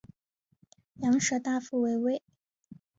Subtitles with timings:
[1.03, 2.23] 羊舌大夫为尉。